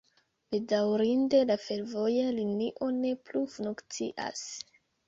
[0.53, 4.47] Bedaŭrinde la fervoja linio ne plu funkcias.